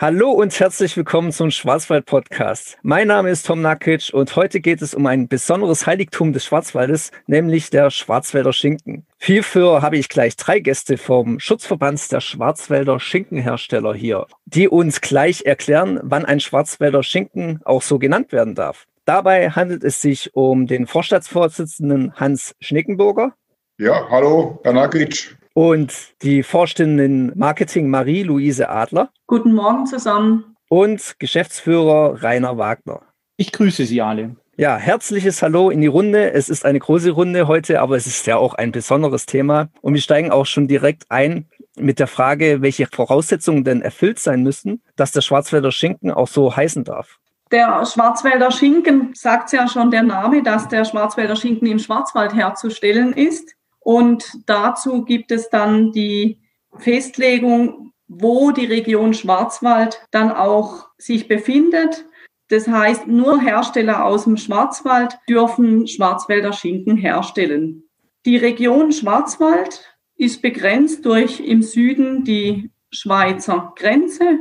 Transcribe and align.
Hallo 0.00 0.32
und 0.32 0.58
herzlich 0.58 0.96
willkommen 0.96 1.30
zum 1.30 1.52
Schwarzwald-Podcast. 1.52 2.78
Mein 2.82 3.06
Name 3.06 3.30
ist 3.30 3.46
Tom 3.46 3.62
Nakic 3.62 4.10
und 4.12 4.34
heute 4.34 4.58
geht 4.58 4.82
es 4.82 4.92
um 4.92 5.06
ein 5.06 5.28
besonderes 5.28 5.86
Heiligtum 5.86 6.32
des 6.32 6.44
Schwarzwaldes, 6.44 7.12
nämlich 7.28 7.70
der 7.70 7.90
Schwarzwälder 7.90 8.52
Schinken. 8.52 9.06
Hierfür 9.18 9.82
habe 9.82 9.96
ich 9.96 10.08
gleich 10.08 10.34
drei 10.34 10.58
Gäste 10.58 10.98
vom 10.98 11.38
Schutzverband 11.38 12.10
der 12.10 12.20
Schwarzwälder 12.20 12.98
Schinkenhersteller 12.98 13.94
hier, 13.94 14.26
die 14.46 14.68
uns 14.68 15.00
gleich 15.00 15.46
erklären, 15.46 16.00
wann 16.02 16.24
ein 16.24 16.40
Schwarzwälder 16.40 17.04
Schinken 17.04 17.60
auch 17.64 17.82
so 17.82 18.00
genannt 18.00 18.32
werden 18.32 18.56
darf. 18.56 18.86
Dabei 19.04 19.50
handelt 19.50 19.84
es 19.84 20.00
sich 20.00 20.34
um 20.34 20.66
den 20.66 20.88
Vorstandsvorsitzenden 20.88 22.14
Hans 22.14 22.56
Schnickenburger. 22.60 23.34
Ja, 23.78 24.08
hallo, 24.10 24.58
Herr 24.64 24.72
Nakic 24.72 25.36
und 25.54 25.94
die 26.22 26.42
Vorständin 26.42 27.32
Marketing 27.34 27.88
Marie-Louise 27.88 28.68
Adler. 28.68 29.10
Guten 29.26 29.54
Morgen 29.54 29.86
zusammen. 29.86 30.56
Und 30.68 31.18
Geschäftsführer 31.18 32.22
Rainer 32.22 32.58
Wagner. 32.58 33.02
Ich 33.36 33.52
grüße 33.52 33.86
Sie 33.86 34.02
alle. 34.02 34.36
Ja, 34.56 34.76
herzliches 34.76 35.42
Hallo 35.42 35.70
in 35.70 35.80
die 35.80 35.88
Runde. 35.88 36.32
Es 36.32 36.48
ist 36.48 36.64
eine 36.64 36.78
große 36.78 37.10
Runde 37.10 37.48
heute, 37.48 37.80
aber 37.80 37.96
es 37.96 38.06
ist 38.06 38.26
ja 38.26 38.36
auch 38.36 38.54
ein 38.54 38.70
besonderes 38.70 39.26
Thema. 39.26 39.68
Und 39.80 39.94
wir 39.94 40.00
steigen 40.00 40.30
auch 40.30 40.46
schon 40.46 40.68
direkt 40.68 41.04
ein 41.08 41.46
mit 41.76 41.98
der 41.98 42.06
Frage, 42.06 42.62
welche 42.62 42.86
Voraussetzungen 42.86 43.64
denn 43.64 43.82
erfüllt 43.82 44.20
sein 44.20 44.42
müssen, 44.42 44.82
dass 44.94 45.10
der 45.10 45.22
Schwarzwälder 45.22 45.72
Schinken 45.72 46.12
auch 46.12 46.28
so 46.28 46.54
heißen 46.54 46.84
darf. 46.84 47.18
Der 47.50 47.84
Schwarzwälder 47.84 48.50
Schinken 48.50 49.12
sagt 49.14 49.52
ja 49.52 49.68
schon 49.68 49.90
der 49.90 50.02
Name, 50.02 50.42
dass 50.42 50.68
der 50.68 50.84
Schwarzwälder 50.84 51.36
Schinken 51.36 51.66
im 51.66 51.78
Schwarzwald 51.78 52.34
herzustellen 52.34 53.12
ist. 53.12 53.54
Und 53.84 54.24
dazu 54.46 55.04
gibt 55.04 55.30
es 55.30 55.50
dann 55.50 55.92
die 55.92 56.40
Festlegung, 56.78 57.92
wo 58.08 58.50
die 58.50 58.66
Region 58.66 59.12
Schwarzwald 59.14 60.02
dann 60.10 60.32
auch 60.32 60.88
sich 60.98 61.28
befindet. 61.28 62.06
Das 62.48 62.66
heißt, 62.66 63.06
nur 63.06 63.40
Hersteller 63.40 64.04
aus 64.04 64.24
dem 64.24 64.38
Schwarzwald 64.38 65.18
dürfen 65.28 65.86
Schwarzwälder 65.86 66.52
Schinken 66.52 66.96
herstellen. 66.96 67.84
Die 68.24 68.38
Region 68.38 68.90
Schwarzwald 68.90 69.94
ist 70.16 70.40
begrenzt 70.40 71.04
durch 71.04 71.40
im 71.40 71.62
Süden 71.62 72.24
die 72.24 72.70
Schweizer 72.90 73.74
Grenze, 73.76 74.38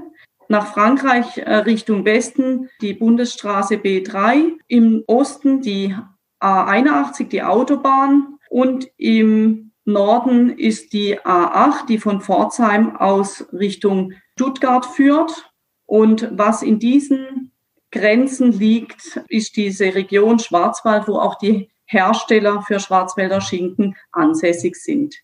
nach 0.48 0.68
Frankreich 0.74 1.38
äh, 1.38 1.56
Richtung 1.56 2.06
Westen 2.06 2.70
die 2.82 2.94
Bundesstraße 2.94 3.76
B3, 3.76 4.54
im 4.68 5.04
Osten 5.08 5.62
die 5.62 5.96
A81, 6.40 7.28
die 7.28 7.44
Autobahn 7.44 8.38
und 8.54 8.88
im 8.98 9.72
Norden 9.84 10.56
ist 10.60 10.94
die 10.94 11.20
A8, 11.20 11.88
die 11.88 11.98
von 11.98 12.22
Pforzheim 12.22 12.96
aus 12.96 13.48
Richtung 13.52 14.14
Stuttgart 14.34 14.86
führt. 14.86 15.52
Und 15.88 16.30
was 16.34 16.62
in 16.62 16.78
diesen 16.78 17.52
Grenzen 17.92 18.52
liegt, 18.52 19.20
ist 19.28 19.58
diese 19.58 19.96
Region 19.96 20.38
Schwarzwald, 20.38 21.08
wo 21.08 21.18
auch 21.18 21.40
die 21.40 21.72
Hersteller 21.86 22.62
für 22.62 22.80
Schwarzwälder 22.80 23.42
Schinken 23.42 23.96
ansässig 24.12 24.76
sind. 24.76 25.16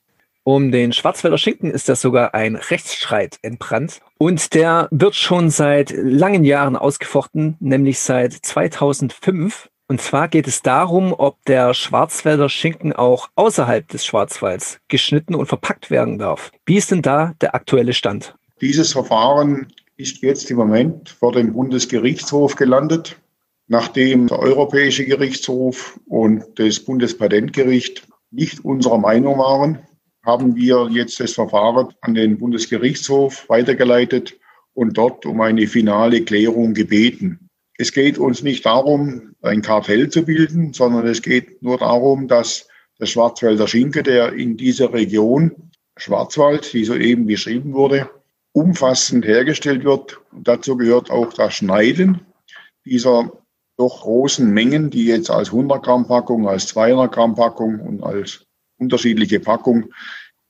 Um 0.43 0.71
den 0.71 0.91
Schwarzwälder 0.91 1.37
Schinken 1.37 1.69
ist 1.69 1.87
das 1.87 2.01
sogar 2.01 2.33
ein 2.33 2.55
Rechtsstreit 2.55 3.37
entbrannt. 3.43 4.01
Und 4.17 4.55
der 4.55 4.87
wird 4.89 5.13
schon 5.13 5.51
seit 5.51 5.91
langen 5.91 6.45
Jahren 6.45 6.75
ausgefochten, 6.75 7.57
nämlich 7.59 7.99
seit 7.99 8.33
2005. 8.33 9.69
Und 9.91 9.99
zwar 10.01 10.27
geht 10.27 10.47
es 10.47 10.61
darum, 10.61 11.15
ob 11.17 11.43
der 11.45 11.73
Schwarzwälder 11.73 12.47
Schinken 12.47 12.93
auch 12.93 13.29
außerhalb 13.35 13.87
des 13.87 14.05
Schwarzwalds 14.05 14.79
geschnitten 14.87 15.33
und 15.33 15.47
verpackt 15.47 15.89
werden 15.89 16.19
darf. 16.19 16.51
Wie 16.67 16.77
ist 16.77 16.91
denn 16.91 17.01
da 17.01 17.33
der 17.41 17.55
aktuelle 17.55 17.93
Stand? 17.93 18.35
Dieses 18.61 18.91
Verfahren 18.91 19.65
ist 19.97 20.21
jetzt 20.21 20.51
im 20.51 20.57
Moment 20.57 21.09
vor 21.09 21.31
dem 21.31 21.53
Bundesgerichtshof 21.53 22.55
gelandet, 22.55 23.19
nachdem 23.67 24.27
der 24.27 24.37
Europäische 24.37 25.05
Gerichtshof 25.05 25.99
und 26.05 26.43
das 26.59 26.79
Bundespatentgericht 26.81 28.07
nicht 28.29 28.63
unserer 28.63 28.99
Meinung 28.99 29.39
waren, 29.39 29.79
haben 30.23 30.55
wir 30.55 30.87
jetzt 30.91 31.19
das 31.19 31.33
Verfahren 31.33 31.87
an 32.01 32.13
den 32.13 32.37
Bundesgerichtshof 32.37 33.49
weitergeleitet 33.49 34.37
und 34.73 34.99
dort 34.99 35.25
um 35.25 35.41
eine 35.41 35.65
finale 35.65 36.21
Klärung 36.21 36.75
gebeten. 36.75 37.48
Es 37.81 37.93
geht 37.93 38.17
uns 38.17 38.43
nicht 38.43 38.65
darum, 38.65 39.35
ein 39.41 39.61
Kartell 39.61 40.09
zu 40.09 40.25
bilden, 40.25 40.73
sondern 40.73 41.07
es 41.07 41.21
geht 41.21 41.63
nur 41.63 41.77
darum, 41.77 42.27
dass 42.27 42.67
der 42.99 43.05
Schwarzwälder 43.05 43.69
Schinke, 43.69 44.03
der 44.03 44.33
in 44.33 44.57
dieser 44.57 44.91
Region 44.91 45.71
Schwarzwald, 45.95 46.73
die 46.73 46.83
soeben 46.83 47.25
beschrieben 47.25 47.73
wurde, 47.73 48.09
umfassend 48.51 49.23
hergestellt 49.23 49.85
wird. 49.85 50.19
Und 50.33 50.45
dazu 50.45 50.75
gehört 50.75 51.09
auch 51.09 51.31
das 51.31 51.53
Schneiden 51.53 52.19
dieser 52.83 53.31
doch 53.77 54.01
großen 54.01 54.51
Mengen, 54.51 54.89
die 54.89 55.05
jetzt 55.05 55.29
als 55.29 55.47
100 55.47 55.81
Gramm 55.81 56.05
Packung, 56.05 56.49
als 56.49 56.67
200 56.67 57.13
Gramm 57.13 57.35
Packung 57.35 57.79
und 57.79 58.03
als 58.03 58.45
unterschiedliche 58.77 59.39
Packung 59.39 59.85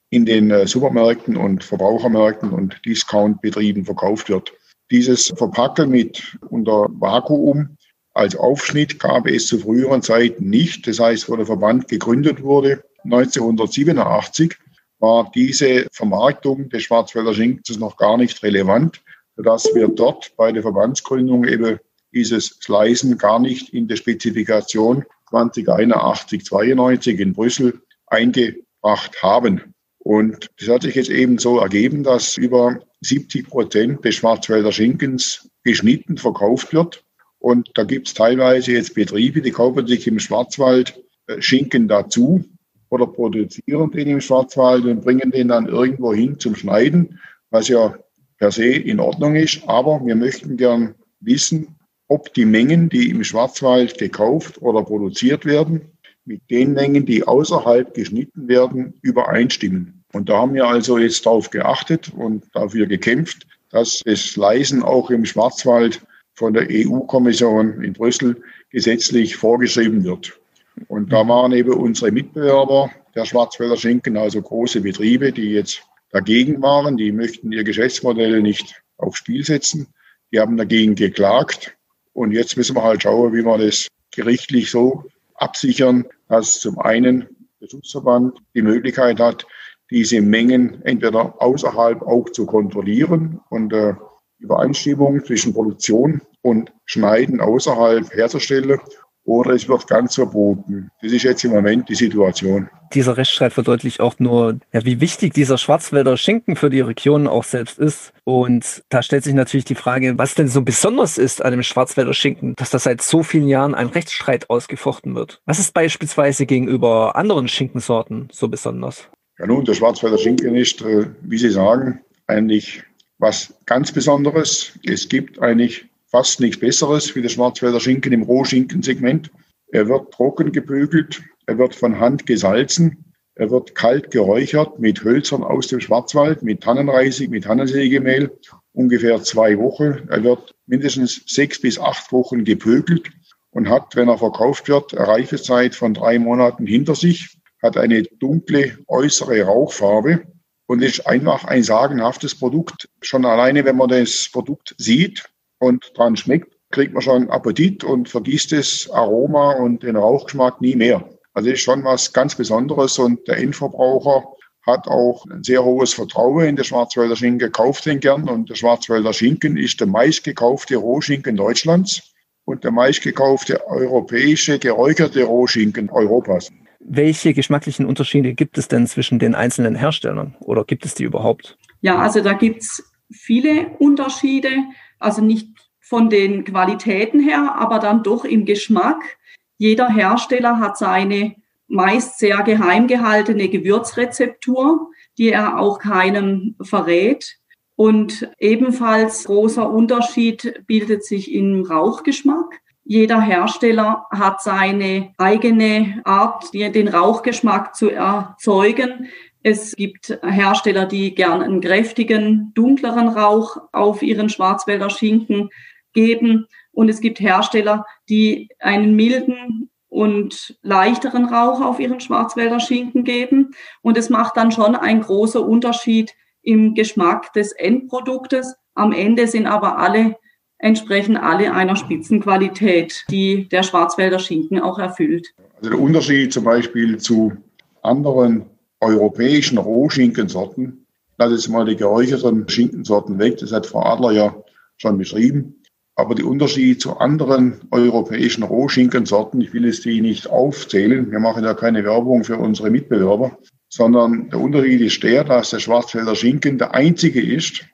in 0.10 0.26
den 0.26 0.50
äh, 0.50 0.66
Supermärkten 0.66 1.38
und 1.38 1.64
Verbrauchermärkten 1.64 2.50
und 2.50 2.84
Discountbetrieben 2.88 3.86
verkauft 3.86 4.30
wird. 4.30 4.52
Dieses 4.92 5.28
Verpacken 5.36 5.90
mit 5.90 6.38
unter 6.50 6.88
Vakuum 6.90 7.78
als 8.14 8.36
Aufschnitt 8.36 9.00
gab 9.00 9.28
es 9.28 9.48
zu 9.48 9.60
früheren 9.60 10.02
Zeiten 10.02 10.50
nicht. 10.50 10.88
Das 10.88 11.00
heißt, 11.00 11.30
wo 11.30 11.36
der 11.36 11.46
Verband 11.46 11.88
gegründet 11.88 12.42
wurde, 12.42 12.84
1987, 13.04 14.56
war 15.00 15.32
diese 15.34 15.88
Vermarktung 15.92 16.70
des 16.70 16.84
Schwarzwälder 16.84 17.34
Schinkens 17.34 17.80
noch 17.80 17.98
gar 17.98 18.18
nicht 18.18 18.44
relevant, 18.44 19.02
sodass 19.36 19.74
wir 19.74 19.88
dort 19.88 20.36
bei 20.36 20.52
der 20.52 20.64
Verbandsgründung 20.64 21.46
eben 21.46 21.80
dieses 22.12 22.58
Slicen 22.62 23.18
gar 23.18 23.40
nicht 23.40 23.70
in 23.70 23.88
der 23.88 23.96
Spezifikation 23.96 25.06
2081, 25.30 26.44
92 26.44 27.20
in 27.20 27.34
Brüssel 27.34 27.82
eingebracht 28.08 29.22
haben. 29.22 29.74
Und 30.10 30.50
das 30.58 30.70
hat 30.70 30.82
sich 30.82 30.96
jetzt 30.96 31.12
eben 31.12 31.38
so 31.38 31.60
ergeben, 31.60 32.02
dass 32.02 32.36
über 32.36 32.80
70 33.02 33.48
Prozent 33.48 34.04
des 34.04 34.16
Schwarzwälder 34.16 34.72
Schinkens 34.72 35.52
geschnitten 35.64 36.18
verkauft 36.18 36.74
wird. 36.74 37.06
Und 37.38 37.70
da 37.76 37.84
gibt 37.84 38.08
es 38.08 38.16
teilweise 38.16 38.72
jetzt 38.72 38.96
Betriebe, 38.96 39.44
die 39.44 39.52
kaufen 39.52 39.86
sich 39.86 40.08
im 40.08 40.18
Schwarzwald 40.18 41.00
äh, 41.28 41.40
Schinken 41.44 41.88
dazu 41.88 42.44
oder 42.90 43.06
produzieren 43.06 43.92
den 43.92 44.08
im 44.08 44.20
Schwarzwald 44.20 44.86
und 44.86 45.04
bringen 45.04 45.30
den 45.30 45.50
dann 45.50 45.68
irgendwo 45.68 46.12
hin 46.12 46.40
zum 46.40 46.56
Schneiden, 46.56 47.20
was 47.52 47.68
ja 47.68 47.96
per 48.40 48.50
se 48.50 48.66
in 48.66 49.00
Ordnung 49.00 49.36
ist. 49.36 49.62
Aber 49.70 50.04
wir 50.04 50.16
möchten 50.16 50.58
gern 50.58 50.96
wissen, 51.20 51.76
ob 52.08 52.34
die 52.34 52.46
Mengen, 52.46 52.90
die 52.90 53.12
im 53.12 53.24
Schwarzwald 53.24 54.00
gekauft 54.00 54.60
oder 54.60 54.82
produziert 54.82 55.46
werden, 55.46 55.82
mit 56.26 56.50
den 56.50 56.74
Mengen, 56.74 57.06
die 57.06 57.28
außerhalb 57.28 57.94
geschnitten 57.94 58.48
werden, 58.48 58.96
übereinstimmen. 59.04 59.99
Und 60.14 60.30
da 60.30 60.40
haben 60.40 60.54
wir 60.54 60.68
also 60.68 60.98
jetzt 60.98 61.26
darauf 61.26 61.50
geachtet 61.50 62.12
und 62.16 62.44
dafür 62.54 62.88
gekämpft, 62.88 63.46
dass 63.70 64.02
das 64.06 64.36
Leisen 64.36 64.84
auch 64.84 65.10
im 65.10 65.26
Schwarzwald 65.26 66.02
von 66.34 66.54
der 66.54 66.68
EU-Kommission 66.70 67.84
in 67.84 67.94
Brüssel 67.94 68.42
gesetzlich 68.70 69.36
vorgeschrieben 69.36 70.04
wird. 70.04 70.40
Und 70.88 71.12
da 71.12 71.28
waren 71.28 71.52
eben 71.52 71.74
unsere 71.74 72.12
Mitbewerber 72.12 72.90
der 73.16 73.26
Schwarzwälder 73.26 73.78
Schinken, 73.78 74.18
also 74.18 74.42
große 74.42 74.82
Betriebe, 74.82 75.32
die 75.32 75.52
jetzt 75.52 75.84
dagegen 76.12 76.62
waren. 76.62 76.98
Die 76.98 77.12
möchten 77.12 77.52
ihr 77.52 77.64
Geschäftsmodell 77.64 78.42
nicht 78.42 78.82
aufs 78.98 79.20
Spiel 79.20 79.44
setzen. 79.44 79.88
Die 80.32 80.40
haben 80.40 80.58
dagegen 80.58 80.96
geklagt. 80.96 81.76
Und 82.14 82.32
jetzt 82.32 82.58
müssen 82.58 82.76
wir 82.76 82.84
halt 82.84 83.04
schauen, 83.04 83.34
wie 83.34 83.44
wir 83.44 83.58
das 83.58 83.88
gerichtlich 84.12 84.72
so 84.72 85.06
absichern, 85.36 86.06
dass 86.28 86.60
zum 86.60 86.80
einen 86.80 87.28
der 87.62 87.68
Schutzverband 87.68 88.38
die 88.54 88.62
Möglichkeit 88.62 89.20
hat, 89.20 89.46
diese 89.92 90.22
Mengen 90.22 90.82
entweder 90.84 91.42
außerhalb 91.42 92.02
auch 92.02 92.30
zu 92.30 92.46
kontrollieren 92.46 93.40
und 93.50 93.74
äh, 93.74 93.94
Übereinstimmung 94.40 95.24
zwischen 95.26 95.54
Produktion 95.54 96.22
und 96.42 96.72
Schneiden 96.86 97.42
außerhalb 97.42 98.10
herzustellen 98.14 98.80
oder 99.26 99.52
es 99.52 99.68
wird 99.68 99.88
ganz 99.88 100.16
verboten. 100.16 100.90
Das 101.02 101.12
ist 101.12 101.24
jetzt 101.24 101.44
im 101.44 101.52
Moment 101.52 101.88
die 101.88 101.96
Situation. 101.96 102.70
Dieser 102.94 103.16
Rechtsstreit 103.16 103.54
verdeutlicht 103.54 104.00
auch 104.00 104.16
nur, 104.18 104.58
ja, 104.74 104.84
wie 104.86 105.02
wichtig 105.02 105.34
dieser 105.36 105.60
Schwarzwälder 105.60 106.18
Schinken 106.18 106.56
für 106.56 106.72
die 106.72 106.82
Region 106.82 107.28
auch 107.28 107.44
selbst 107.44 107.78
ist. 107.78 108.12
Und 108.24 108.84
da 108.90 109.04
stellt 109.04 109.24
sich 109.24 109.36
natürlich 109.36 109.66
die 109.66 109.76
Frage, 109.76 110.18
was 110.18 110.34
denn 110.34 110.48
so 110.48 110.64
besonders 110.64 111.20
ist 111.20 111.46
an 111.46 111.52
dem 111.52 111.62
Schwarzwälder 111.62 112.16
Schinken, 112.16 112.56
dass 112.56 112.72
das 112.72 112.86
seit 112.86 113.04
so 113.04 113.22
vielen 113.22 113.48
Jahren 113.48 113.76
ein 113.76 113.88
Rechtsstreit 113.88 114.50
ausgefochten 114.50 115.14
wird. 115.14 115.42
Was 115.46 115.60
ist 115.60 115.76
beispielsweise 115.76 116.48
gegenüber 116.48 117.16
anderen 117.16 117.48
Schinkensorten 117.48 118.30
so 118.32 118.48
besonders? 118.48 119.10
Ja 119.40 119.48
nun, 119.48 119.64
der 119.64 119.74
Schwarzwälder 119.74 120.18
Schinken 120.18 120.54
ist, 120.56 120.84
wie 120.84 121.38
Sie 121.38 121.50
sagen, 121.50 122.02
eigentlich 122.28 122.84
was 123.20 123.54
ganz 123.66 123.90
Besonderes. 123.90 124.74
Es 124.86 125.08
gibt 125.08 125.42
eigentlich 125.42 125.86
fast 126.08 126.42
nichts 126.42 126.60
Besseres 126.60 127.16
wie 127.16 127.22
der 127.22 127.30
Schwarzwälder 127.30 127.80
Schinken 127.80 128.12
im 128.12 128.24
Rohschinkensegment. 128.24 129.32
Er 129.72 129.88
wird 129.88 130.12
trocken 130.12 130.52
gebügelt, 130.52 131.22
er 131.46 131.58
wird 131.58 131.74
von 131.74 132.02
Hand 132.02 132.26
gesalzen, 132.26 133.06
er 133.36 133.50
wird 133.50 133.76
kalt 133.76 134.12
geräuchert 134.12 134.78
mit 134.80 135.06
Hölzern 135.06 135.44
aus 135.44 135.68
dem 135.68 135.80
Schwarzwald, 135.80 136.44
mit 136.44 136.62
Tannenreisig, 136.62 137.30
mit 137.30 137.46
Tannensägemehl 137.46 138.38
ungefähr 138.74 139.22
zwei 139.24 139.58
Wochen. 139.58 140.10
Er 140.10 140.22
wird 140.22 140.54
mindestens 140.66 141.22
sechs 141.28 141.62
bis 141.62 141.80
acht 141.80 142.12
Wochen 142.12 142.44
gepökelt 142.44 143.10
und 143.52 143.70
hat, 143.70 143.96
wenn 143.96 144.10
er 144.10 144.18
verkauft 144.18 144.68
wird, 144.68 144.98
eine 144.98 145.08
Reifezeit 145.08 145.76
von 145.76 145.94
drei 145.94 146.20
Monaten 146.20 146.68
hinter 146.68 146.96
sich, 146.96 147.39
hat 147.62 147.78
eine 147.78 148.04
dunkle 148.04 148.78
äußere 148.88 149.44
Rauchfarbe 149.44 150.24
und 150.68 150.82
ist 150.82 151.06
einfach 151.08 151.46
ein 151.46 151.64
sagenhaftes 151.64 152.36
Produkt. 152.36 152.90
Schon 153.02 153.26
alleine, 153.26 153.66
wenn 153.66 153.78
man 153.78 153.90
das 153.90 154.30
Produkt 154.32 154.76
sieht 154.78 155.30
und 155.60 155.92
dran 155.96 156.16
schmeckt, 156.16 156.56
kriegt 156.72 156.94
man 156.94 157.02
schon 157.02 157.30
Appetit 157.30 157.84
und 157.84 158.10
vergisst 158.10 158.52
das 158.52 158.90
Aroma 158.92 159.54
und 159.54 159.84
den 159.84 159.96
Rauchgeschmack 159.96 160.62
nie 160.62 160.76
mehr. 160.76 161.10
Also 161.34 161.50
ist 161.50 161.62
schon 161.62 161.84
was 161.84 162.14
ganz 162.14 162.36
Besonderes 162.36 163.00
und 163.00 163.28
der 163.28 163.38
Endverbraucher 163.38 164.26
hat 164.66 164.88
auch 164.88 165.26
ein 165.26 165.44
sehr 165.44 165.64
hohes 165.64 165.94
Vertrauen 165.94 166.46
in 166.46 166.56
den 166.56 166.66
Schwarzwälder 166.66 167.16
Schinken, 167.16 167.52
kauft 167.52 167.86
den 167.86 168.00
gern 168.00 168.30
und 168.30 168.50
der 168.50 168.56
Schwarzwälder 168.56 169.14
Schinken 169.14 169.58
ist 169.58 169.80
der 169.80 169.88
meistgekaufte 169.88 170.76
Rohschinken 170.78 171.36
Deutschlands 171.36 172.14
und 172.46 172.64
der 172.64 172.72
meistgekaufte 172.72 173.66
europäische 173.68 174.60
geräucherte 174.60 175.24
Rohschinken 175.24 175.90
Europas. 175.90 176.50
Welche 176.80 177.34
geschmacklichen 177.34 177.86
Unterschiede 177.86 178.34
gibt 178.34 178.58
es 178.58 178.68
denn 178.68 178.88
zwischen 178.88 179.20
den 179.20 179.36
einzelnen 179.36 179.76
Herstellern 179.76 180.36
oder 180.40 180.64
gibt 180.64 180.86
es 180.86 180.96
die 180.96 181.04
überhaupt? 181.04 181.58
Ja, 181.82 181.98
also 181.98 182.22
da 182.22 182.34
gibt 182.34 182.62
es 182.62 182.92
viele 183.12 183.70
Unterschiede, 183.80 184.50
also 184.98 185.22
nicht 185.22 185.50
von 185.80 186.10
den 186.10 186.44
Qualitäten 186.44 187.20
her, 187.20 187.56
aber 187.58 187.80
dann 187.80 188.04
doch 188.04 188.24
im 188.24 188.46
Geschmack. 188.46 189.18
Jeder 189.58 189.90
Hersteller 189.90 190.60
hat 190.60 190.78
seine 190.78 191.36
meist 191.68 192.20
sehr 192.20 192.42
geheim 192.44 192.88
gehaltene 192.88 193.50
Gewürzrezeptur, 193.50 194.90
die 195.18 195.32
er 195.32 195.60
auch 195.60 195.80
keinem 195.80 196.56
verrät. 196.62 197.38
Und 197.76 198.30
ebenfalls 198.40 199.24
großer 199.26 199.70
Unterschied 199.70 200.64
bildet 200.68 201.06
sich 201.06 201.32
im 201.32 201.64
Rauchgeschmack. 201.64 202.62
Jeder 202.90 203.22
Hersteller 203.22 204.08
hat 204.10 204.42
seine 204.42 205.14
eigene 205.20 206.02
Art, 206.06 206.52
den 206.56 206.88
Rauchgeschmack 206.88 207.76
zu 207.76 207.92
erzeugen. 207.92 209.10
Es 209.44 209.76
gibt 209.76 210.18
Hersteller, 210.24 210.88
die 210.88 211.14
gern 211.14 211.44
einen 211.44 211.62
kräftigen, 211.62 212.52
dunkleren 212.56 213.10
Rauch 213.10 213.58
auf 213.74 214.02
ihren 214.02 214.28
Schwarzwälder 214.28 214.90
Schinken 214.90 215.52
geben. 215.94 216.48
Und 216.72 216.90
es 216.90 217.00
gibt 217.00 217.20
Hersteller, 217.20 217.86
die 218.10 218.50
einen 218.58 218.96
milden 218.96 219.70
und 219.90 220.58
leichteren 220.64 221.26
Rauch 221.26 221.62
auf 221.62 221.80
ihren 221.80 222.00
Schwarzwälder 222.00 222.60
Schinken 222.60 223.04
geben. 223.04 223.52
Und 223.84 224.00
es 224.00 224.10
macht 224.10 224.36
dann 224.36 224.52
schon 224.52 224.76
einen 224.76 225.02
großen 225.02 225.44
Unterschied 225.44 226.16
im 226.42 226.74
Geschmack 226.74 227.34
des 227.34 227.52
Endproduktes. 227.52 228.56
Am 228.74 228.94
Ende 228.94 229.28
sind 229.28 229.46
aber 229.46 229.78
alle 229.78 230.16
entsprechen 230.60 231.18
alle 231.18 231.54
einer 231.54 231.76
Spitzenqualität, 231.76 233.06
die 233.10 233.48
der 233.50 233.64
Schwarzwälder 233.64 234.20
Schinken 234.20 234.60
auch 234.60 234.78
erfüllt. 234.78 235.34
Also 235.58 235.72
der 235.72 235.80
Unterschied 235.80 236.32
zum 236.32 236.44
Beispiel 236.44 236.98
zu 236.98 237.34
anderen 237.82 238.46
europäischen 238.82 239.58
Rohschinkensorten, 239.58 240.86
lass 241.18 241.32
jetzt 241.32 241.50
mal 241.50 241.66
die 241.66 241.76
geräucherten 241.76 242.48
Schinkensorten 242.48 243.20
weg, 243.20 243.38
das 243.38 243.52
hat 243.52 243.66
Frau 243.66 243.84
Adler 243.84 244.12
ja 244.12 244.36
schon 244.78 244.98
beschrieben. 244.98 245.56
Aber 245.96 246.16
die 246.16 246.24
Unterschied 246.24 246.82
zu 246.82 246.98
anderen 246.98 247.60
europäischen 247.72 248.44
Rohschinkensorten, 248.44 249.42
ich 249.42 249.54
will 249.54 249.66
es 249.66 249.82
die 249.82 250.00
nicht 250.00 250.30
aufzählen, 250.30 251.12
wir 251.12 251.20
machen 251.20 251.44
ja 251.44 251.54
keine 251.54 251.84
Werbung 251.84 252.24
für 252.24 252.38
unsere 252.38 252.70
Mitbewerber, 252.70 253.38
sondern 253.68 254.30
der 254.30 254.40
Unterschied 254.40 254.80
ist 254.80 255.04
der, 255.04 255.26
dass 255.26 255.50
der 255.50 255.60
Schwarzwälder 255.60 256.16
Schinken 256.16 256.58
der 256.58 256.74
einzige 256.74 257.22
ist, 257.22 257.66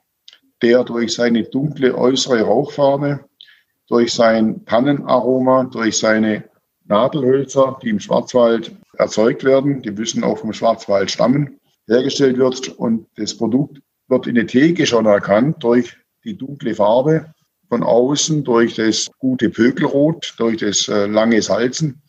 der 0.62 0.84
durch 0.84 1.14
seine 1.14 1.44
dunkle 1.44 1.96
äußere 1.96 2.42
Rauchfarbe, 2.42 3.20
durch 3.88 4.12
sein 4.12 4.64
Tannenaroma, 4.64 5.64
durch 5.64 5.98
seine 5.98 6.44
Nadelhölzer, 6.86 7.78
die 7.82 7.90
im 7.90 8.00
Schwarzwald 8.00 8.74
erzeugt 8.94 9.44
werden, 9.44 9.82
die 9.82 9.90
müssen 9.90 10.24
auch 10.24 10.38
vom 10.38 10.52
Schwarzwald 10.52 11.10
stammen, 11.10 11.60
hergestellt 11.86 12.38
wird. 12.38 12.68
Und 12.68 13.06
das 13.16 13.36
Produkt 13.36 13.80
wird 14.08 14.26
in 14.26 14.34
der 14.36 14.46
Theke 14.46 14.86
schon 14.86 15.06
erkannt 15.06 15.62
durch 15.62 15.96
die 16.24 16.36
dunkle 16.36 16.74
Farbe 16.74 17.32
von 17.68 17.82
außen, 17.82 18.44
durch 18.44 18.74
das 18.74 19.08
gute 19.18 19.50
Pökelrot, 19.50 20.34
durch 20.38 20.58
das 20.58 20.88
äh, 20.88 21.06
lange 21.06 21.42
Salzen 21.42 22.02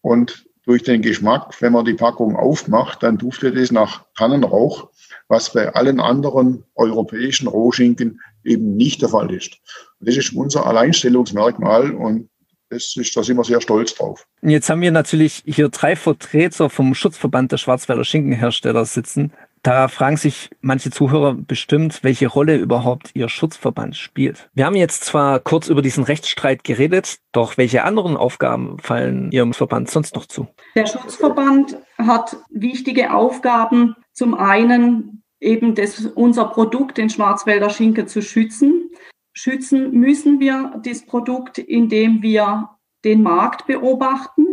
und 0.00 0.44
durch 0.64 0.82
den 0.82 1.02
Geschmack. 1.02 1.60
Wenn 1.60 1.72
man 1.72 1.84
die 1.84 1.94
Packung 1.94 2.36
aufmacht, 2.36 3.02
dann 3.02 3.18
duftet 3.18 3.56
es 3.56 3.72
nach 3.72 4.04
Tannenrauch 4.16 4.88
was 5.32 5.50
bei 5.50 5.74
allen 5.74 5.98
anderen 5.98 6.62
europäischen 6.74 7.48
Rohschinken 7.48 8.20
eben 8.44 8.76
nicht 8.76 9.00
der 9.00 9.08
Fall 9.08 9.32
ist. 9.32 9.58
Das 10.00 10.16
ist 10.16 10.34
unser 10.34 10.66
Alleinstellungsmerkmal 10.66 11.90
und 11.92 12.28
das 12.68 12.94
ist, 12.96 13.16
da 13.16 13.22
sind 13.22 13.38
wir 13.38 13.44
sehr 13.44 13.62
stolz 13.62 13.94
drauf. 13.94 14.26
Jetzt 14.42 14.68
haben 14.68 14.82
wir 14.82 14.90
natürlich 14.90 15.42
hier 15.46 15.70
drei 15.70 15.96
Vertreter 15.96 16.68
vom 16.68 16.94
Schutzverband 16.94 17.50
der 17.52 17.56
Schwarzwälder 17.56 18.04
Schinkenhersteller 18.04 18.84
sitzen. 18.84 19.32
Da 19.62 19.86
fragen 19.86 20.16
sich 20.16 20.50
manche 20.60 20.90
Zuhörer 20.90 21.34
bestimmt, 21.34 22.02
welche 22.02 22.26
Rolle 22.26 22.56
überhaupt 22.56 23.10
Ihr 23.14 23.28
Schutzverband 23.28 23.96
spielt. 23.96 24.50
Wir 24.54 24.66
haben 24.66 24.74
jetzt 24.74 25.04
zwar 25.04 25.38
kurz 25.38 25.68
über 25.68 25.82
diesen 25.82 26.02
Rechtsstreit 26.02 26.64
geredet, 26.64 27.20
doch 27.30 27.56
welche 27.58 27.84
anderen 27.84 28.16
Aufgaben 28.16 28.78
fallen 28.80 29.30
Ihrem 29.30 29.52
Verband 29.52 29.88
sonst 29.88 30.16
noch 30.16 30.26
zu? 30.26 30.48
Der 30.74 30.86
Schutzverband 30.86 31.78
hat 31.96 32.36
wichtige 32.50 33.14
Aufgaben. 33.14 33.94
Zum 34.12 34.34
einen 34.34 35.22
eben 35.38 35.76
das, 35.76 36.06
unser 36.06 36.46
Produkt, 36.46 36.98
den 36.98 37.08
Schwarzwälder 37.08 37.70
Schinken, 37.70 38.08
zu 38.08 38.20
schützen. 38.20 38.90
Schützen 39.32 39.92
müssen 39.92 40.40
wir 40.40 40.80
das 40.84 41.06
Produkt, 41.06 41.58
indem 41.58 42.20
wir 42.20 42.70
den 43.04 43.22
Markt 43.22 43.66
beobachten 43.66 44.46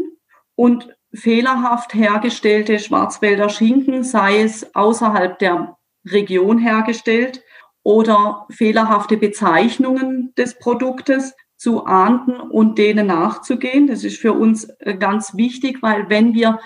und 0.56 0.96
fehlerhaft 1.14 1.94
hergestellte 1.94 2.80
Schwarzwälder 2.80 3.50
Schinken, 3.50 4.04
sei 4.04 4.42
es 4.42 4.76
außerhalb 4.76 5.40
der 5.40 5.78
Region 6.06 6.58
hergestellt 6.58 7.44
oder 7.84 8.46
fehlerhafte 8.52 9.18
Bezeichnungen 9.18 10.34
des 10.38 10.58
Produktes 10.60 11.34
zu 11.58 11.86
ahnden 11.86 12.40
und 12.40 12.78
denen 12.78 13.08
nachzugehen. 13.08 13.88
Das 13.88 14.04
ist 14.04 14.18
für 14.18 14.34
uns 14.34 14.70
ganz 15.00 15.36
wichtig, 15.36 15.82
weil 15.82 16.10
wenn 16.10 16.34
wir 16.34 16.60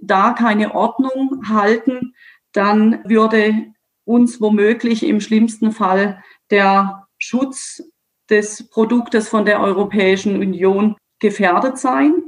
da 0.00 0.32
keine 0.32 0.74
Ordnung 0.74 1.42
halten, 1.48 2.14
dann 2.52 3.02
würde 3.04 3.74
uns 4.04 4.40
womöglich 4.40 5.04
im 5.04 5.20
schlimmsten 5.20 5.72
Fall 5.72 6.22
der 6.50 7.06
Schutz 7.18 7.82
des 8.30 8.68
Produktes 8.70 9.28
von 9.28 9.44
der 9.44 9.60
Europäischen 9.60 10.36
Union 10.36 10.96
gefährdet 11.18 11.78
sein. 11.78 12.27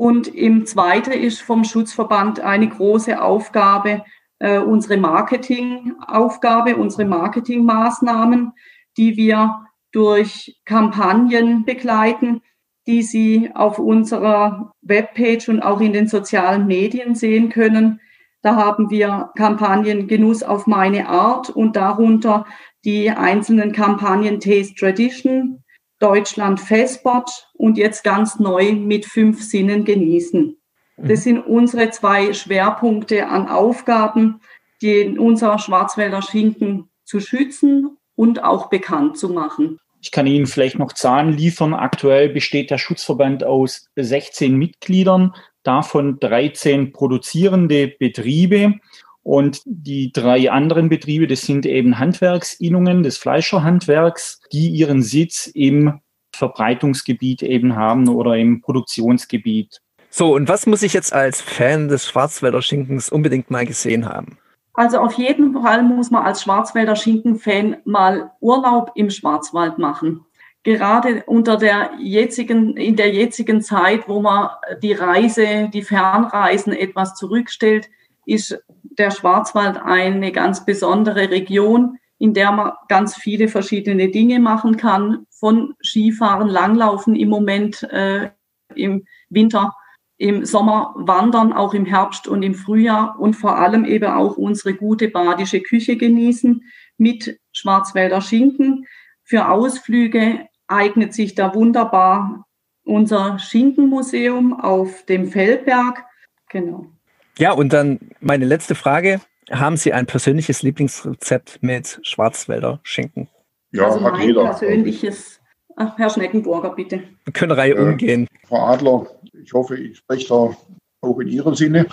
Und 0.00 0.28
im 0.28 0.64
Zweiten 0.64 1.12
ist 1.12 1.42
vom 1.42 1.62
Schutzverband 1.62 2.40
eine 2.40 2.66
große 2.66 3.20
Aufgabe, 3.20 4.02
äh, 4.38 4.58
unsere 4.58 4.96
Marketingaufgabe, 4.96 6.76
unsere 6.76 7.04
Marketingmaßnahmen, 7.04 8.52
die 8.96 9.18
wir 9.18 9.66
durch 9.92 10.58
Kampagnen 10.64 11.66
begleiten, 11.66 12.40
die 12.86 13.02
Sie 13.02 13.50
auf 13.54 13.78
unserer 13.78 14.72
Webpage 14.80 15.50
und 15.50 15.60
auch 15.60 15.82
in 15.82 15.92
den 15.92 16.08
sozialen 16.08 16.66
Medien 16.66 17.14
sehen 17.14 17.50
können. 17.50 18.00
Da 18.40 18.56
haben 18.56 18.88
wir 18.88 19.32
Kampagnen 19.36 20.08
Genuss 20.08 20.42
auf 20.42 20.66
meine 20.66 21.10
Art 21.10 21.50
und 21.50 21.76
darunter 21.76 22.46
die 22.86 23.10
einzelnen 23.10 23.72
Kampagnen 23.72 24.40
Taste 24.40 24.74
Tradition, 24.76 25.59
Deutschland 26.00 26.60
Festbot 26.60 27.30
und 27.54 27.78
jetzt 27.78 28.02
ganz 28.02 28.40
neu 28.40 28.72
mit 28.72 29.06
fünf 29.06 29.42
Sinnen 29.42 29.84
genießen. 29.84 30.56
Das 30.96 31.20
mhm. 31.20 31.22
sind 31.22 31.38
unsere 31.38 31.90
zwei 31.90 32.32
Schwerpunkte 32.32 33.28
an 33.28 33.48
Aufgaben, 33.48 34.40
die 34.82 35.16
unser 35.18 35.58
Schwarzwälder 35.58 36.22
Schinken 36.22 36.90
zu 37.04 37.20
schützen 37.20 37.98
und 38.16 38.42
auch 38.42 38.68
bekannt 38.68 39.18
zu 39.18 39.28
machen. 39.28 39.78
Ich 40.02 40.10
kann 40.10 40.26
Ihnen 40.26 40.46
vielleicht 40.46 40.78
noch 40.78 40.94
Zahlen 40.94 41.32
liefern. 41.32 41.74
Aktuell 41.74 42.30
besteht 42.30 42.70
der 42.70 42.78
Schutzverband 42.78 43.44
aus 43.44 43.90
16 43.96 44.56
Mitgliedern 44.56 45.34
davon 45.62 46.18
13 46.20 46.92
produzierende 46.92 47.88
Betriebe. 47.88 48.76
Und 49.22 49.62
die 49.64 50.12
drei 50.12 50.50
anderen 50.50 50.88
Betriebe, 50.88 51.26
das 51.26 51.42
sind 51.42 51.66
eben 51.66 51.98
Handwerksinnungen 51.98 53.02
des 53.02 53.18
Fleischerhandwerks, 53.18 54.40
die 54.52 54.68
ihren 54.68 55.02
Sitz 55.02 55.46
im 55.46 56.00
Verbreitungsgebiet 56.34 57.42
eben 57.42 57.76
haben 57.76 58.08
oder 58.08 58.36
im 58.36 58.60
Produktionsgebiet. 58.62 59.80
So, 60.08 60.34
und 60.34 60.48
was 60.48 60.66
muss 60.66 60.82
ich 60.82 60.92
jetzt 60.92 61.12
als 61.12 61.40
Fan 61.40 61.88
des 61.88 62.08
Schwarzwälder 62.08 62.62
Schinkens 62.62 63.10
unbedingt 63.10 63.50
mal 63.50 63.66
gesehen 63.66 64.06
haben? 64.06 64.38
Also 64.74 64.98
auf 64.98 65.12
jeden 65.14 65.52
Fall 65.52 65.82
muss 65.82 66.10
man 66.10 66.24
als 66.24 66.42
Schwarzwälder 66.42 66.96
Schinken-Fan 66.96 67.78
mal 67.84 68.30
Urlaub 68.40 68.92
im 68.94 69.10
Schwarzwald 69.10 69.78
machen 69.78 70.24
gerade 70.62 71.24
unter 71.26 71.56
der 71.56 71.92
jetzigen, 71.98 72.76
in 72.76 72.96
der 72.96 73.12
jetzigen 73.12 73.62
Zeit, 73.62 74.08
wo 74.08 74.20
man 74.20 74.50
die 74.82 74.92
Reise, 74.92 75.70
die 75.72 75.82
Fernreisen 75.82 76.72
etwas 76.72 77.14
zurückstellt, 77.14 77.88
ist 78.26 78.62
der 78.90 79.10
Schwarzwald 79.10 79.78
eine 79.82 80.32
ganz 80.32 80.64
besondere 80.64 81.30
Region, 81.30 81.98
in 82.18 82.34
der 82.34 82.52
man 82.52 82.72
ganz 82.88 83.16
viele 83.16 83.48
verschiedene 83.48 84.10
Dinge 84.10 84.40
machen 84.40 84.76
kann, 84.76 85.26
von 85.30 85.74
Skifahren, 85.82 86.48
Langlaufen 86.48 87.16
im 87.16 87.30
Moment 87.30 87.82
äh, 87.84 88.30
im 88.74 89.06
Winter, 89.30 89.74
im 90.18 90.44
Sommer 90.44 90.92
wandern, 90.96 91.54
auch 91.54 91.72
im 91.72 91.86
Herbst 91.86 92.28
und 92.28 92.42
im 92.42 92.54
Frühjahr 92.54 93.18
und 93.18 93.34
vor 93.34 93.56
allem 93.56 93.86
eben 93.86 94.12
auch 94.12 94.36
unsere 94.36 94.74
gute 94.74 95.08
badische 95.08 95.62
Küche 95.62 95.96
genießen 95.96 96.62
mit 96.98 97.40
Schwarzwälder 97.52 98.20
Schinken. 98.20 98.86
Für 99.24 99.48
Ausflüge 99.48 100.46
eignet 100.66 101.14
sich 101.14 101.34
da 101.34 101.54
wunderbar 101.54 102.46
unser 102.84 103.38
Schinkenmuseum 103.38 104.60
auf 104.60 105.06
dem 105.06 105.28
Feldberg. 105.28 106.04
Genau. 106.50 106.92
Ja, 107.40 107.52
und 107.52 107.72
dann 107.72 107.98
meine 108.20 108.44
letzte 108.44 108.74
Frage. 108.74 109.22
Haben 109.50 109.78
Sie 109.78 109.94
ein 109.94 110.04
persönliches 110.04 110.62
Lieblingsrezept 110.62 111.62
mit 111.62 111.98
Schwarzwälder 112.02 112.80
Schinken? 112.82 113.28
Ja, 113.72 113.86
also 113.86 114.02
hat 114.02 114.12
mein 114.12 114.26
jeder. 114.28 114.44
persönliches, 114.44 115.40
Ach, 115.74 115.96
Herr 115.96 116.10
Schneckenburger, 116.10 116.74
bitte. 116.74 117.02
Wir 117.24 117.32
können 117.32 117.52
Reihe 117.52 117.72
äh, 117.72 117.80
umgehen. 117.80 118.26
Frau 118.46 118.66
Adler, 118.66 119.06
ich 119.32 119.54
hoffe, 119.54 119.78
ich 119.78 119.96
spreche 119.96 120.28
da 120.28 120.54
auch 121.00 121.18
in 121.18 121.28
Ihrem 121.28 121.54
Sinne. 121.54 121.86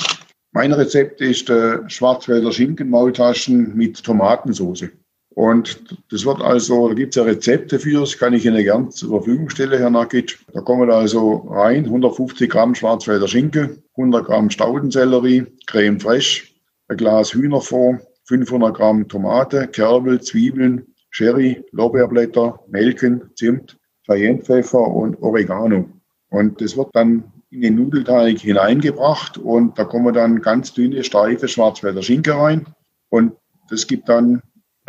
Mein 0.51 0.73
Rezept 0.73 1.21
ist 1.21 1.49
äh, 1.49 1.89
Schwarzwälder 1.89 2.51
Schinkenmaultaschen 2.51 3.73
mit 3.73 4.03
Tomatensauce. 4.03 4.89
Und 5.37 6.01
das 6.09 6.25
wird 6.25 6.41
also, 6.41 6.87
da 6.87 6.95
gibt 6.95 7.15
es 7.15 7.15
ja 7.15 7.21
Rezepte 7.21 7.77
für, 7.77 7.99
das 7.99 8.17
kann 8.17 8.33
ich 8.33 8.43
Ihnen 8.47 8.63
gern 8.63 8.89
zur 8.89 9.21
Verfügung 9.21 9.51
stellen, 9.51 9.77
Herr 9.77 9.91
Nakic. 9.91 10.39
Da 10.51 10.61
kommen 10.61 10.89
also 10.89 11.47
rein 11.51 11.85
150 11.85 12.49
Gramm 12.49 12.73
Schwarzwälder 12.73 13.27
Schinken, 13.27 13.83
100 13.97 14.25
Gramm 14.25 14.49
Staudensellerie, 14.49 15.45
Creme 15.67 15.99
fraiche, 15.99 16.47
ein 16.87 16.97
Glas 16.97 17.35
Hühnerfond, 17.35 18.01
500 18.23 18.75
Gramm 18.75 19.07
Tomate, 19.07 19.67
Kerbel, 19.67 20.19
Zwiebeln, 20.21 20.87
Sherry, 21.11 21.63
Lorbeerblätter, 21.71 22.59
Nelken, 22.69 23.29
Zimt, 23.35 23.77
Cayennepfeffer 24.07 24.87
und 24.87 25.21
Oregano. 25.21 25.87
Und 26.31 26.59
das 26.61 26.75
wird 26.75 26.89
dann 26.93 27.31
in 27.51 27.61
den 27.61 27.75
Nudelteig 27.75 28.39
hineingebracht 28.39 29.37
und 29.37 29.77
da 29.77 29.83
kommen 29.83 30.15
dann 30.15 30.41
ganz 30.41 30.73
dünne, 30.73 31.03
steife 31.03 31.47
Schwarzwälder 31.47 32.01
Schinken 32.01 32.33
rein. 32.33 32.65
Und 33.09 33.33
das 33.69 33.85
gibt 33.85 34.09
dann 34.09 34.41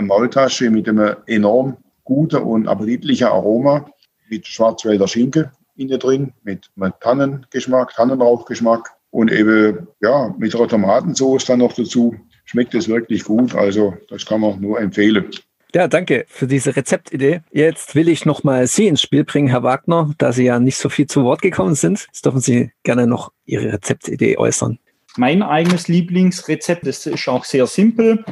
Maultasche 0.07 0.71
mit 0.71 0.89
einem 0.89 1.17
enorm 1.27 1.77
guten 2.05 2.43
und 2.43 2.69
appetitlichen 2.69 3.27
Aroma 3.27 3.91
mit 4.29 4.47
Schwarzwälder 4.47 5.09
Schinken 5.09 5.51
innen 5.77 5.99
drin, 5.99 6.33
mit 6.43 6.71
Tannengeschmack, 7.01 7.95
Tannenrauchgeschmack 7.95 8.91
und 9.11 9.31
eben 9.31 9.87
ja 10.01 10.35
mit 10.39 10.55
einer 10.55 10.69
Tomatensauce 10.69 11.45
dann 11.47 11.61
noch 11.61 11.73
dazu. 11.73 12.15
Schmeckt 12.45 12.75
es 12.75 12.89
wirklich 12.89 13.25
gut, 13.25 13.55
also 13.55 13.95
das 14.09 14.25
kann 14.25 14.41
man 14.41 14.61
nur 14.61 14.81
empfehlen. 14.81 15.31
Ja, 15.75 15.87
danke 15.87 16.25
für 16.29 16.47
diese 16.47 16.75
Rezeptidee. 16.77 17.43
Jetzt 17.53 17.95
will 17.95 18.09
ich 18.09 18.25
noch 18.25 18.43
mal 18.43 18.67
Sie 18.67 18.87
ins 18.87 19.03
Spiel 19.03 19.25
bringen, 19.25 19.49
Herr 19.49 19.63
Wagner, 19.63 20.11
da 20.17 20.33
Sie 20.33 20.45
ja 20.45 20.59
nicht 20.59 20.79
so 20.79 20.89
viel 20.89 21.07
zu 21.07 21.25
Wort 21.25 21.43
gekommen 21.43 21.75
sind. 21.75 22.07
Jetzt 22.07 22.25
dürfen 22.25 22.41
Sie 22.41 22.73
gerne 22.85 23.07
noch 23.07 23.33
Ihre 23.45 23.75
Rezeptidee 23.75 24.39
äußern. 24.39 24.79
Mein 25.19 25.43
eigenes 25.43 25.89
Lieblingsrezept, 25.89 26.87
das 26.87 27.05
ist 27.05 27.29
auch 27.29 27.45
sehr 27.45 27.67
simpel. 27.67 28.25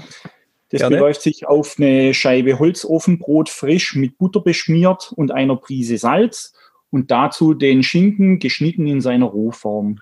Das 0.70 0.80
Gerne. 0.80 0.96
beläuft 0.96 1.22
sich 1.22 1.46
auf 1.46 1.76
eine 1.78 2.12
Scheibe 2.12 2.58
Holzofenbrot 2.58 3.48
frisch 3.48 3.94
mit 3.94 4.18
Butter 4.18 4.40
beschmiert 4.40 5.12
und 5.14 5.30
einer 5.30 5.56
Prise 5.56 5.96
Salz 5.98 6.52
und 6.90 7.10
dazu 7.10 7.54
den 7.54 7.82
Schinken 7.82 8.38
geschnitten 8.38 8.86
in 8.86 9.00
seiner 9.00 9.26
Rohform. 9.26 10.00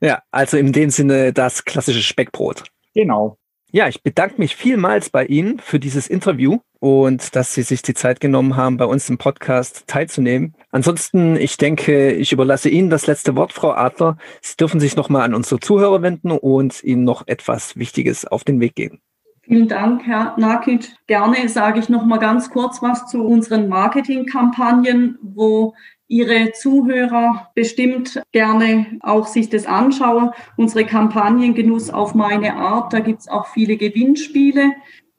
Ja, 0.00 0.22
also 0.30 0.56
in 0.56 0.72
dem 0.72 0.90
Sinne 0.90 1.32
das 1.32 1.64
klassische 1.64 2.02
Speckbrot. 2.02 2.64
Genau. 2.94 3.38
Ja, 3.72 3.88
ich 3.88 4.04
bedanke 4.04 4.36
mich 4.38 4.54
vielmals 4.54 5.10
bei 5.10 5.26
Ihnen 5.26 5.58
für 5.58 5.80
dieses 5.80 6.06
Interview 6.06 6.58
und 6.78 7.34
dass 7.34 7.54
Sie 7.54 7.62
sich 7.62 7.82
die 7.82 7.94
Zeit 7.94 8.20
genommen 8.20 8.54
haben, 8.54 8.76
bei 8.76 8.84
uns 8.84 9.10
im 9.10 9.18
Podcast 9.18 9.88
teilzunehmen. 9.88 10.54
Ansonsten, 10.70 11.34
ich 11.34 11.56
denke, 11.56 12.12
ich 12.12 12.30
überlasse 12.30 12.68
Ihnen 12.68 12.88
das 12.88 13.08
letzte 13.08 13.34
Wort, 13.34 13.52
Frau 13.52 13.72
Adler. 13.72 14.16
Sie 14.42 14.56
dürfen 14.56 14.78
sich 14.78 14.94
nochmal 14.94 15.22
an 15.22 15.34
unsere 15.34 15.58
Zuhörer 15.58 16.02
wenden 16.02 16.30
und 16.30 16.84
Ihnen 16.84 17.02
noch 17.02 17.26
etwas 17.26 17.76
Wichtiges 17.76 18.24
auf 18.24 18.44
den 18.44 18.60
Weg 18.60 18.76
geben. 18.76 19.00
Vielen 19.46 19.68
Dank, 19.68 20.06
Herr 20.06 20.34
Nakic. 20.38 20.96
Gerne 21.06 21.50
sage 21.50 21.78
ich 21.78 21.90
noch 21.90 22.06
mal 22.06 22.16
ganz 22.16 22.48
kurz 22.48 22.80
was 22.80 23.06
zu 23.06 23.22
unseren 23.22 23.68
Marketingkampagnen, 23.68 25.18
wo 25.20 25.74
Ihre 26.08 26.52
Zuhörer 26.52 27.50
bestimmt 27.54 28.22
gerne 28.32 28.86
auch 29.00 29.26
sich 29.26 29.50
das 29.50 29.66
anschauen. 29.66 30.30
Unsere 30.56 30.86
Kampagnen 30.86 31.54
Genuss 31.54 31.90
auf 31.90 32.14
meine 32.14 32.56
Art, 32.56 32.94
da 32.94 33.00
gibt 33.00 33.20
es 33.20 33.28
auch 33.28 33.46
viele 33.48 33.76
Gewinnspiele, 33.76 34.72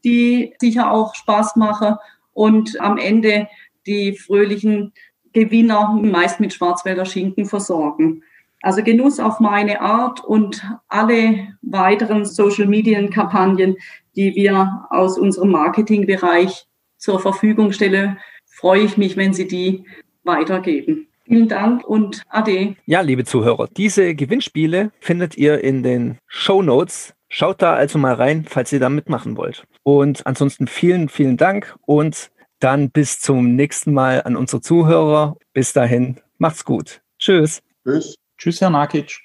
die 0.03 0.53
sicher 0.59 0.91
auch 0.91 1.13
Spaß 1.13 1.55
machen 1.55 1.95
und 2.33 2.81
am 2.81 2.97
Ende 2.97 3.47
die 3.85 4.17
fröhlichen 4.17 4.93
Gewinner 5.33 5.99
meist 6.01 6.39
mit 6.39 6.51
Schwarzwälder 6.51 7.05
Schinken 7.05 7.45
versorgen. 7.45 8.23
Also 8.65 8.81
Genuss 8.81 9.19
auf 9.19 9.39
meine 9.39 9.79
Art 9.79 10.25
und 10.25 10.67
alle 10.87 11.49
weiteren 11.61 12.25
Social-Media-Kampagnen, 12.25 13.75
die 14.15 14.33
wir 14.33 14.87
aus 14.89 15.19
unserem 15.19 15.51
Marketingbereich 15.51 16.65
zur 16.97 17.19
Verfügung 17.19 17.73
stellen, 17.73 18.17
freue 18.47 18.81
ich 18.81 18.97
mich, 18.97 19.17
wenn 19.17 19.35
Sie 19.35 19.47
die 19.47 19.85
weitergeben. 20.23 21.05
Vielen 21.25 21.47
Dank 21.47 21.85
und 21.85 22.23
Ade. 22.27 22.75
Ja, 22.87 23.01
liebe 23.01 23.23
Zuhörer, 23.23 23.67
diese 23.77 24.15
Gewinnspiele 24.15 24.91
findet 24.99 25.37
ihr 25.37 25.63
in 25.63 25.83
den 25.83 26.17
Show 26.25 26.63
Notes. 26.63 27.13
Schaut 27.29 27.61
da 27.61 27.75
also 27.75 27.99
mal 27.99 28.15
rein, 28.15 28.45
falls 28.49 28.73
ihr 28.73 28.79
da 28.79 28.89
mitmachen 28.89 29.37
wollt. 29.37 29.63
Und 29.83 30.25
ansonsten 30.25 30.65
vielen, 30.65 31.07
vielen 31.07 31.37
Dank 31.37 31.75
und 31.85 32.31
dann 32.57 32.89
bis 32.89 33.19
zum 33.19 33.55
nächsten 33.55 33.93
Mal 33.93 34.23
an 34.23 34.35
unsere 34.35 34.63
Zuhörer. 34.63 35.37
Bis 35.53 35.71
dahin, 35.71 36.19
macht's 36.39 36.65
gut. 36.65 37.01
Tschüss. 37.19 37.61
Tschüss. 37.83 38.15
Tschüss, 38.37 38.61
Herr 38.61 38.69
Nakic. 38.69 39.24